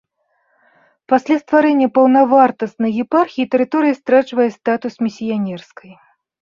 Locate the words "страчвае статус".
4.01-4.93